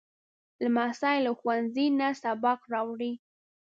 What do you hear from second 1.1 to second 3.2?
له ښوونځي نه سبق راوړي.